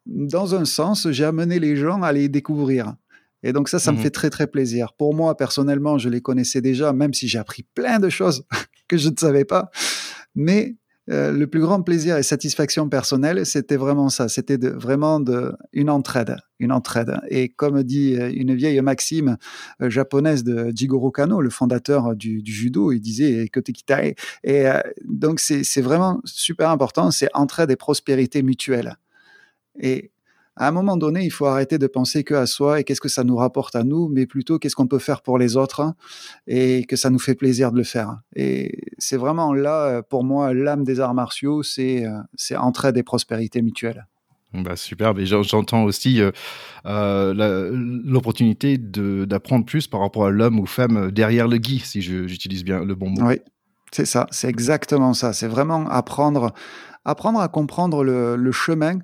dans 0.06 0.56
un 0.56 0.66
sens, 0.66 1.10
j'ai 1.12 1.24
amené 1.24 1.60
les 1.60 1.76
gens 1.76 2.02
à 2.02 2.12
les 2.12 2.30
découvrir. 2.30 2.96
Et 3.44 3.54
donc 3.54 3.70
ça, 3.70 3.80
ça 3.80 3.92
me 3.92 3.98
mmh 3.98 4.02
fait 4.02 4.10
très 4.10 4.30
très 4.30 4.48
plaisir. 4.48 4.94
Pour 4.98 5.14
moi, 5.14 5.36
personnellement, 5.38 5.98
je 5.98 6.10
les 6.10 6.22
connaissais 6.22 6.62
déjà, 6.62 6.94
même 6.94 7.14
si 7.14 7.28
j'ai 7.28 7.40
appris 7.40 7.64
plein 7.74 8.00
de 8.00 8.10
choses 8.10 8.44
que 8.88 8.98
je 8.98 9.10
ne 9.10 9.16
savais 9.18 9.46
pas. 9.46 9.70
Mais 10.36 10.76
euh, 11.10 11.32
le 11.32 11.48
plus 11.48 11.60
grand 11.60 11.82
plaisir 11.82 12.18
et 12.18 12.24
satisfaction 12.24 12.88
personnelle, 12.88 13.44
c'était 13.46 13.78
vraiment 13.78 14.10
ça. 14.10 14.30
C'était 14.30 14.58
vraiment 14.58 15.20
de, 15.20 15.54
une 15.74 15.90
entraide, 15.90 16.38
une 16.60 16.72
entraide. 16.72 17.20
Et 17.30 17.50
comme 17.50 17.82
dit 17.82 18.16
euh, 18.16 18.32
une 18.32 18.54
vieille 18.54 18.80
maxime 18.82 19.38
euh, 19.82 19.90
japonaise 19.90 20.44
de 20.44 20.72
Jigoro 20.76 21.10
Kano, 21.10 21.42
le 21.42 21.50
fondateur 21.50 22.16
du, 22.16 22.44
judo, 22.46 22.92
il 22.92 23.00
disait 23.00 23.48
Kotekitae. 23.52 24.14
Et 24.44 24.66
donc 25.04 25.40
c'est 25.40 25.82
vraiment 25.82 26.22
super 26.26 26.70
important. 26.70 27.10
C'est 27.10 27.30
entraide 27.34 27.72
et 27.72 27.76
prospérité 27.76 28.44
mutuelle. 28.44 28.96
Et 29.80 30.12
à 30.60 30.68
un 30.68 30.72
moment 30.72 30.98
donné, 30.98 31.24
il 31.24 31.32
faut 31.32 31.46
arrêter 31.46 31.78
de 31.78 31.88
penser 31.88 32.26
que 32.26 32.34
à 32.34 32.46
soi 32.46 32.82
et 32.82 32.84
qu'est-ce 32.84 33.00
que 33.00 33.08
ça 33.08 33.24
nous 33.24 33.38
rapporte 33.38 33.78
à 33.78 33.86
nous, 33.86 34.10
mais 34.10 34.26
plutôt 34.26 34.60
qu'est-ce 34.60 34.76
qu'on 34.76 34.88
peut 34.88 35.00
faire 35.00 35.22
pour 35.22 35.38
les 35.38 35.56
autres 35.56 35.80
hein, 35.80 35.96
et 36.48 36.84
que 36.84 36.98
ça 36.98 37.10
nous 37.10 37.18
fait 37.18 37.34
plaisir 37.34 37.72
de 37.72 37.78
le 37.78 37.86
faire. 37.86 38.18
Et 38.36 38.82
c'est 38.98 39.16
vraiment 39.16 39.54
là, 39.54 39.86
euh, 39.86 40.02
pour 40.02 40.26
moi, 40.26 40.54
l'âme 40.54 40.84
des 40.84 41.00
arts 41.00 41.14
martiaux, 41.14 41.64
c'est 41.64 42.06
euh, 42.06 42.20
c'est 42.36 42.58
entraide 42.58 42.98
et 42.98 43.04
prospérité 43.04 43.62
mutuelle. 43.62 44.06
Bah 44.54 44.76
super, 44.76 45.14
mais 45.14 45.26
j'entends 45.26 45.84
aussi 45.84 46.22
euh, 46.86 47.72
l'opportunité 47.74 48.78
d'apprendre 48.80 49.64
plus 49.64 49.88
par 49.88 50.02
rapport 50.02 50.26
à 50.26 50.32
l'homme 50.32 50.60
ou 50.60 50.66
femme 50.66 51.12
derrière 51.12 51.48
le 51.48 51.58
gui, 51.58 51.80
si 51.80 52.02
j'utilise 52.02 52.66
bien 52.66 52.84
le 52.84 52.96
bon 52.96 53.12
mot. 53.12 53.28
Oui, 53.28 53.40
c'est 53.92 54.06
ça, 54.06 54.26
c'est 54.32 54.50
exactement 54.50 55.14
ça. 55.14 55.34
C'est 55.34 55.48
vraiment 55.48 55.88
apprendre, 55.88 56.52
apprendre 57.06 57.40
à 57.40 57.48
comprendre 57.48 58.04
le, 58.04 58.36
le 58.36 58.52
chemin 58.52 58.98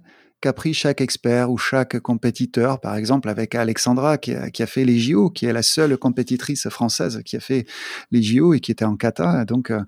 qu'a 0.46 0.54
pris 0.54 0.76
chaque 0.76 1.02
expert 1.02 1.50
ou 1.50 1.58
chaque 1.58 2.00
compétiteur, 2.00 2.80
par 2.80 2.96
exemple 2.98 3.30
avec 3.30 3.56
Alexandra 3.56 4.20
qui 4.20 4.32
a, 4.32 4.68
fait 4.68 4.86
les 4.86 5.00
JO, 5.00 5.32
qui 5.32 5.48
est 5.48 5.54
la 5.54 5.64
seule 5.64 5.98
compétitrice 5.98 6.70
française 6.70 7.24
qui 7.26 7.36
a 7.36 7.40
fait 7.40 7.66
les 8.12 8.22
JO 8.22 8.54
et 8.54 8.60
qui 8.60 8.72
était 8.72 8.86
en 8.86 8.96
kata. 8.96 9.44
Donc, 9.46 9.72
euh, 9.72 9.82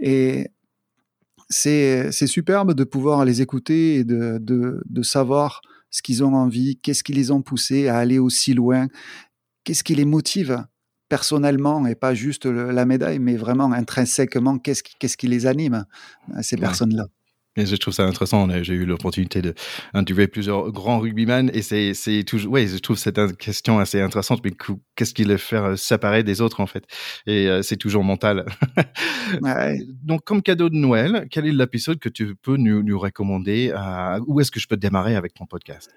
et 0.00 0.52
c'est 1.48 2.12
superbe 2.12 2.72
de 2.72 2.84
pouvoir 2.84 3.24
les 3.24 3.42
écouter 3.42 3.96
et 3.96 4.04
de, 4.04 4.38
de, 4.40 5.02
savoir 5.02 5.60
ce 5.90 6.02
qu'ils 6.02 6.22
ont 6.22 6.34
envie, 6.34 6.76
qu'est-ce 6.76 7.02
qui 7.02 7.12
les 7.12 7.32
ont 7.32 7.42
poussés 7.42 7.88
à 7.88 7.98
aller 7.98 8.20
aussi 8.20 8.54
loin, 8.54 8.86
qu'est-ce 9.64 9.82
qui 9.82 9.96
les 9.96 10.04
motive 10.04 10.64
personnellement 11.08 11.84
et 11.84 11.96
pas 11.96 12.14
juste 12.14 12.46
la 12.46 12.86
médaille, 12.86 13.18
mais 13.18 13.34
vraiment 13.34 13.72
intrinsèquement, 13.72 14.58
qu'est-ce 14.60 14.84
qui, 14.84 14.94
qu'est-ce 15.00 15.16
qui 15.16 15.26
les 15.26 15.46
anime, 15.46 15.84
ces 16.42 16.56
personnes-là. 16.56 17.08
Et 17.56 17.64
je 17.64 17.76
trouve 17.76 17.94
ça 17.94 18.04
intéressant. 18.04 18.48
J'ai 18.62 18.74
eu 18.74 18.84
l'opportunité 18.84 19.40
d'interviewer 19.40 20.28
plusieurs 20.28 20.70
grands 20.72 20.98
rugbymen 20.98 21.50
et 21.54 21.62
c'est, 21.62 22.24
toujours, 22.24 22.52
ouais, 22.52 22.66
je 22.66 22.76
trouve 22.78 22.98
cette 22.98 23.36
question 23.38 23.78
assez 23.78 24.00
intéressante. 24.00 24.40
Mais 24.44 24.52
qu'est-ce 24.94 25.14
qui 25.14 25.24
les 25.24 25.38
fait 25.38 25.56
euh, 25.56 25.76
séparer 25.76 26.22
des 26.22 26.40
autres, 26.40 26.60
en 26.60 26.66
fait? 26.66 26.84
Et 27.26 27.48
euh, 27.48 27.62
c'est 27.62 27.76
toujours 27.76 28.04
mental. 28.04 28.44
Donc, 30.04 30.24
comme 30.24 30.42
cadeau 30.42 30.68
de 30.68 30.76
Noël, 30.76 31.26
quel 31.30 31.46
est 31.46 31.52
l'épisode 31.52 31.98
que 31.98 32.08
tu 32.08 32.34
peux 32.36 32.56
nous, 32.56 32.82
nous 32.82 32.98
recommander? 32.98 33.72
où 34.26 34.40
est-ce 34.40 34.50
que 34.50 34.60
je 34.60 34.66
peux 34.66 34.76
démarrer 34.76 35.16
avec 35.16 35.34
ton 35.34 35.46
podcast? 35.46 35.90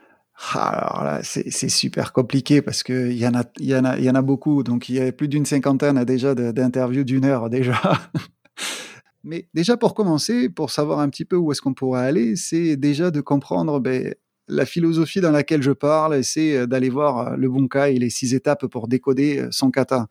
Alors 0.54 1.04
là, 1.04 1.20
c'est, 1.24 1.70
super 1.70 2.14
compliqué 2.14 2.62
parce 2.62 2.82
que 2.82 3.12
il 3.12 3.18
y 3.18 3.28
en 3.28 3.34
a, 3.34 3.44
il 3.60 3.66
y 3.66 3.76
en 3.76 3.84
a, 3.84 3.98
il 3.98 4.06
y 4.06 4.10
en 4.10 4.16
a 4.16 4.22
beaucoup. 4.22 4.64
Donc, 4.64 4.88
il 4.88 4.96
y 4.96 5.02
a 5.02 5.12
plus 5.12 5.28
d'une 5.28 5.46
cinquantaine 5.46 6.04
déjà 6.06 6.34
d'interviews 6.34 7.04
d'une 7.04 7.26
heure 7.26 7.50
déjà. 7.50 7.80
Mais 9.24 9.48
déjà 9.54 9.78
pour 9.78 9.94
commencer, 9.94 10.50
pour 10.50 10.72
savoir 10.72 11.00
un 11.00 11.10
petit 11.10 11.26
peu 11.26 11.36
où 11.36 11.52
est-ce 11.52 11.62
qu'on 11.62 11.74
pourrait 11.74 12.06
aller, 12.06 12.36
c'est 12.36 12.78
déjà 12.78 13.12
de 13.12 13.22
comprendre 13.22 13.80
ben, 13.80 14.14
la 14.50 14.66
philosophie 14.66 15.22
dans 15.22 15.32
laquelle 15.32 15.62
je 15.62 15.72
parle, 15.72 16.24
c'est 16.24 16.58
euh, 16.58 16.66
d'aller 16.66 16.90
voir 16.90 17.20
euh, 17.20 17.36
le 17.38 17.48
bunkai 17.50 17.96
et 17.96 18.00
les 18.00 18.10
six 18.10 18.34
étapes 18.34 18.66
pour 18.66 18.88
décoder 18.88 19.40
euh, 19.40 19.48
son 19.52 19.70
kata. 19.70 20.08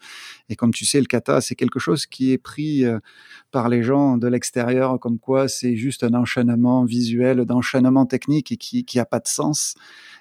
Et 0.48 0.56
comme 0.56 0.72
tu 0.72 0.86
sais, 0.86 1.00
le 1.00 1.06
kata, 1.06 1.40
c'est 1.40 1.56
quelque 1.56 1.80
chose 1.80 2.06
qui 2.06 2.32
est 2.32 2.38
pris 2.38 2.84
par 3.50 3.68
les 3.68 3.82
gens 3.82 4.16
de 4.16 4.28
l'extérieur, 4.28 4.98
comme 5.00 5.18
quoi 5.18 5.48
c'est 5.48 5.76
juste 5.76 6.04
un 6.04 6.14
enchaînement 6.14 6.84
visuel, 6.84 7.44
d'enchaînement 7.44 8.06
technique 8.06 8.52
et 8.52 8.56
qui 8.56 8.86
n'a 8.96 9.04
pas 9.04 9.18
de 9.18 9.28
sens. 9.28 9.74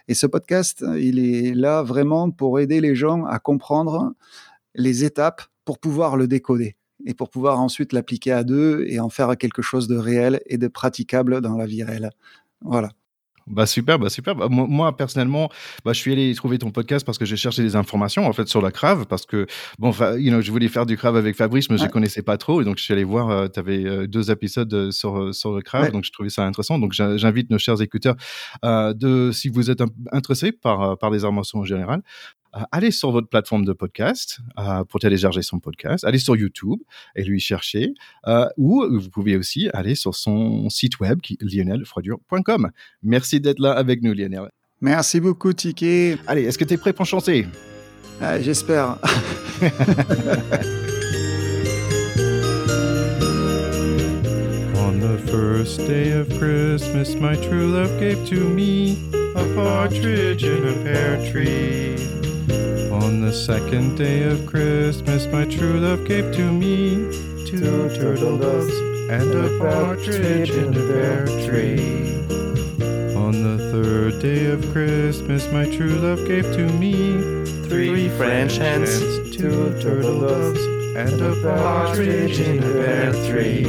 Et 0.08 0.16
ce 0.16 0.26
podcast, 0.26 0.84
il 0.98 1.20
est 1.20 1.54
là 1.54 1.84
vraiment 1.84 2.32
pour 2.32 2.60
aider 2.60 2.82
les 2.82 2.96
gens 2.96 3.26
à 3.26 3.40
comprendre 3.40 4.14
les 4.76 5.06
étapes 5.06 5.44
pour 5.64 5.80
pouvoir 5.80 6.18
le 6.18 6.28
décoder 6.28 6.76
et 7.08 7.14
pour 7.14 7.30
pouvoir 7.30 7.60
ensuite 7.60 7.94
l'appliquer 7.94 8.34
à 8.34 8.44
deux 8.44 8.86
et 8.88 9.00
en 9.00 9.10
faire 9.10 9.36
quelque 9.38 9.64
chose 9.64 9.88
de 9.88 9.98
réel 9.98 10.42
et 10.46 10.58
de 10.58 10.68
praticable 10.68 11.42
dans 11.42 11.58
la 11.58 11.66
vie 11.66 11.84
réelle. 11.84 12.12
Voilà. 12.62 12.90
Bah 13.48 13.66
super, 13.66 13.98
bah 13.98 14.10
super. 14.10 14.36
Bah, 14.36 14.48
moi, 14.50 14.96
personnellement, 14.98 15.50
bah, 15.86 15.94
je 15.94 16.00
suis 16.00 16.12
allé 16.12 16.36
trouver 16.36 16.58
ton 16.58 16.70
podcast 16.70 17.06
parce 17.06 17.18
que 17.18 17.24
j'ai 17.24 17.38
cherché 17.38 17.64
des 17.64 17.78
informations 17.78 18.28
en 18.28 18.34
fait 18.34 18.48
sur 18.50 18.62
la 18.62 18.72
crave 18.72 19.06
parce 19.06 19.26
que 19.26 19.48
bon, 19.80 19.92
you 20.18 20.32
know, 20.32 20.42
je 20.42 20.52
voulais 20.52 20.68
faire 20.68 20.86
du 20.86 20.98
crave 20.98 21.16
avec 21.16 21.36
Fabrice, 21.38 21.70
mais 21.70 21.78
je 21.78 21.86
connaissais 21.88 22.22
pas 22.22 22.38
trop 22.38 22.62
et 22.62 22.66
donc 22.66 22.78
je 22.78 22.84
suis 22.84 22.94
allé 22.94 23.06
voir. 23.06 23.30
Euh, 23.30 23.48
tu 23.48 23.58
avais 23.60 23.86
euh, 23.86 24.06
deux 24.06 24.32
épisodes 24.32 24.74
euh, 24.74 24.92
sur 24.92 25.34
sur 25.34 25.56
le 25.56 25.62
crave, 25.62 25.92
donc 25.92 26.04
je 26.04 26.12
trouvais 26.12 26.30
ça 26.30 26.44
intéressant. 26.46 26.78
Donc 26.78 26.92
j'invite 26.92 27.50
nos 27.50 27.58
chers 27.58 27.82
écouteurs 27.82 28.16
de, 28.64 29.32
si 29.32 29.48
vous 29.48 29.72
êtes 29.72 29.82
intéressés 30.12 30.52
par 30.52 30.98
par 30.98 31.10
les 31.10 31.24
armations 31.24 31.60
en 31.60 31.64
général, 31.64 32.02
euh, 32.02 32.02
allez 32.72 32.92
sur 32.92 33.12
votre 33.12 33.28
plateforme 33.28 33.66
de 33.66 33.74
podcast 33.74 34.40
euh, 34.60 34.84
pour 34.84 35.00
télécharger 35.00 35.42
son 35.42 35.60
podcast, 35.60 36.04
allez 36.06 36.20
sur 36.20 36.36
YouTube 36.36 36.80
et 37.16 37.24
lui 37.24 37.40
chercher, 37.40 37.94
euh, 38.28 38.48
ou 38.58 38.86
vous 38.90 39.10
pouvez 39.10 39.38
aussi 39.38 39.70
aller 39.74 39.96
sur 39.96 40.16
son 40.16 40.70
site 40.70 41.00
web 41.00 41.22
qui 41.22 41.38
lionelfroidure.com. 41.42 42.72
Merci 43.04 43.40
d'être 43.40 43.60
là 43.60 43.74
avec 43.74 44.02
nous, 44.02 44.14
Lionel. 44.14 44.50
Merci 44.82 45.20
beaucoup, 45.20 45.54
Tiki. 45.54 46.16
Allez, 46.28 46.44
est-ce 46.44 46.58
que 46.58 46.66
tu 46.66 46.76
es 46.76 46.78
prêt 46.78 46.94
pour 46.94 47.06
chanter? 47.06 47.48
J'espère. 48.42 48.98
On 54.76 55.00
the 55.00 55.18
first 55.30 55.80
day 55.80 56.12
of 56.12 56.28
Christmas, 56.40 57.16
my 57.16 57.36
true 57.36 57.68
love 57.68 58.00
gave 58.00 58.26
to 58.30 58.36
me 58.36 58.98
a 59.36 59.44
partridge 59.56 60.44
in 60.44 60.68
a 60.68 60.74
pear 60.84 61.18
tree. 61.32 62.27
On 63.18 63.26
the 63.26 63.34
second 63.34 63.98
day 63.98 64.22
of 64.30 64.46
Christmas, 64.46 65.26
my 65.26 65.44
true 65.46 65.80
love 65.80 66.06
gave 66.06 66.36
to 66.36 66.52
me 66.52 66.98
two 67.48 67.90
turtle 67.96 68.38
doves 68.38 68.72
and 69.10 69.34
a 69.34 69.58
partridge 69.58 70.52
in 70.52 70.72
a 70.72 70.88
pear 70.88 71.26
tree. 71.50 72.14
On 73.16 73.32
the 73.42 73.58
third 73.72 74.22
day 74.22 74.52
of 74.52 74.62
Christmas, 74.72 75.52
my 75.52 75.66
true 75.66 75.96
love 75.96 76.28
gave 76.28 76.44
to 76.44 76.70
me 76.74 77.20
three 77.68 78.08
French 78.10 78.58
hens, 78.58 79.00
two 79.36 79.74
turtle 79.82 80.20
doves, 80.20 80.62
and 80.96 81.20
a 81.20 81.42
partridge 81.42 82.40
in 82.40 82.60
a 82.60 82.72
pear 82.72 83.12
tree. 83.28 83.66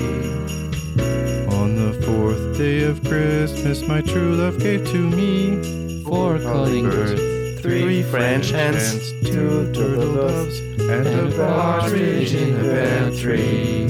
On 1.57 1.75
the 1.75 1.99
fourth 2.05 2.59
day 2.59 2.83
of 2.83 3.03
Christmas, 3.03 3.81
my 3.89 4.03
true 4.03 4.37
love 4.37 4.59
gave 4.59 4.87
to 4.89 4.99
me 4.99 6.03
four 6.05 6.39
calling 6.39 6.85
birds 6.85 7.38
three 7.61 8.03
French 8.05 8.51
hens, 8.51 9.13
two 9.23 9.73
turtle 9.73 10.15
doves, 10.15 10.61
and 10.61 11.07
a 11.07 11.37
partridge 11.37 12.35
in 12.35 12.55
a 12.55 12.63
pear 12.63 13.11
tree. 13.11 13.85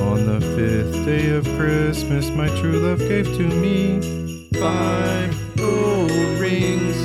On 0.00 0.26
the 0.26 0.40
fifth 0.56 1.04
day 1.04 1.30
of 1.30 1.44
Christmas, 1.58 2.30
my 2.30 2.48
true 2.60 2.78
love 2.80 3.00
gave 3.00 3.26
to 3.26 3.42
me 3.42 4.00
five 4.54 5.56
gold 5.56 6.10
rings, 6.40 6.96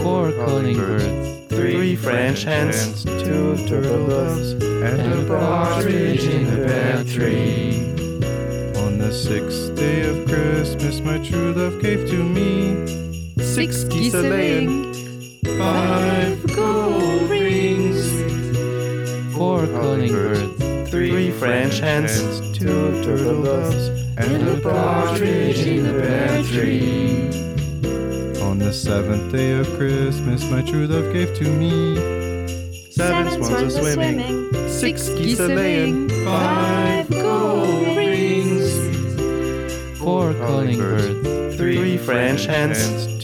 four 0.00 0.32
calling 0.32 0.76
birds, 0.76 1.54
three 1.54 1.94
French 1.94 2.42
hens, 2.42 3.04
two 3.04 3.56
turtle 3.68 4.08
doves, 4.08 4.52
and 4.52 5.12
a 5.12 5.26
partridge 5.28 6.24
in 6.24 6.46
a 6.46 6.66
pear 6.66 7.04
tree. 7.04 7.92
On 8.82 8.98
the 8.98 9.12
sixth 9.12 9.76
day 9.76 10.08
of 10.08 10.26
Christmas, 10.26 11.00
my 11.00 11.18
true 11.18 11.52
love 11.52 11.80
gave 11.80 12.08
to 12.10 12.24
me 12.24 13.05
six 13.56 13.84
geese 13.84 14.12
a 14.12 14.20
laying, 14.20 14.92
five 15.56 16.54
gold 16.54 17.30
rings, 17.30 18.04
four 19.34 19.66
calling 19.68 20.12
birds, 20.12 20.90
three 20.90 21.30
French 21.30 21.78
hens, 21.78 22.12
two 22.52 23.02
turtle 23.02 23.42
doves, 23.42 23.88
and 24.18 24.46
a 24.46 24.60
partridge 24.60 25.66
in 25.66 25.86
a 25.86 25.92
pear 26.02 26.42
tree. 26.42 27.30
On 28.42 28.58
the 28.58 28.74
seventh 28.74 29.32
day 29.32 29.52
of 29.52 29.66
Christmas, 29.78 30.44
my 30.50 30.60
true 30.60 30.86
love 30.86 31.10
gave 31.14 31.34
to 31.38 31.44
me 31.44 31.96
seven 32.90 33.42
swans 33.42 33.74
a 33.74 33.94
swimming, 33.94 34.68
six 34.68 35.08
geese 35.08 35.40
a 35.40 35.48
laying, 35.48 36.10
five 36.26 37.08
gold 37.08 37.96
rings, 37.96 38.68
four 39.98 40.34
calling 40.34 40.76
birds, 40.76 41.56
three 41.56 41.96
French 41.96 42.44
hens 42.44 43.15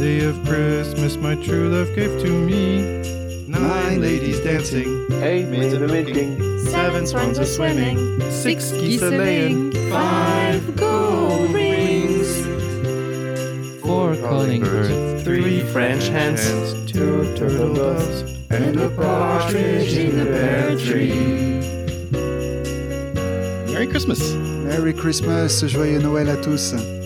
day 0.00 0.20
of 0.24 0.42
Christmas 0.46 1.16
my 1.18 1.34
true 1.34 1.68
love 1.68 1.94
gave 1.94 2.22
to 2.22 2.30
me. 2.30 2.80
Nine 3.46 4.00
ladies 4.00 4.40
dancing, 4.40 5.06
eight 5.22 5.46
maids 5.46 5.74
a 5.74 5.80
milking, 5.80 6.38
seven 6.60 7.06
swans 7.06 7.36
a 7.36 7.44
swimming, 7.44 7.98
six 8.30 8.72
geese 8.72 9.02
a 9.02 9.10
laying, 9.10 9.72
five 9.90 10.74
gold 10.74 11.50
rings, 11.50 12.30
four 13.82 14.16
calling 14.16 14.62
birds, 14.62 15.22
three 15.22 15.60
French 15.70 16.08
hens, 16.08 16.40
two 16.90 17.36
turtle 17.36 17.74
doves, 17.74 18.22
and 18.48 18.80
a 18.80 18.88
partridge 18.88 19.98
in 19.98 20.18
a 20.18 20.24
pear 20.24 20.78
tree. 20.78 21.60
Merry 23.70 23.86
Christmas! 23.86 24.32
Merry 24.32 24.94
Christmas, 24.94 25.62
joyeux 25.68 26.00
Noël 26.00 26.30
à 26.30 26.42
tous! 26.42 26.99